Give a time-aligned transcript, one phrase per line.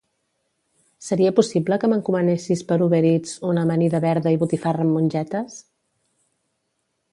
[1.07, 5.63] Seria possible que m'encomanessis per Uber Eats una amanida verda i botifarra amb mongetes?